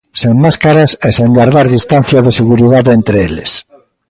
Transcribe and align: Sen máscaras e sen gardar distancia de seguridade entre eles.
Sen 0.21 0.33
máscaras 0.45 0.91
e 1.07 1.09
sen 1.17 1.29
gardar 1.39 1.67
distancia 1.77 2.19
de 2.25 2.35
seguridade 2.39 2.89
entre 2.99 3.17
eles. 3.27 3.51